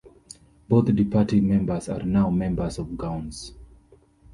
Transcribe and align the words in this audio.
Both 0.67 0.85
departing 0.95 1.47
members 1.47 1.87
are 1.87 2.01
now 2.01 2.31
members 2.31 2.79
of 2.79 2.97
Gowns. 2.97 3.53